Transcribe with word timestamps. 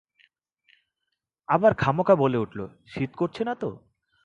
আবার 1.49 1.71
খামকা 1.73 2.13
বলে 2.15 2.37
উঠল, 2.37 2.59
শীত 2.87 3.11
করছে 3.15 3.41
না 3.45 3.53
তো? 3.55 3.69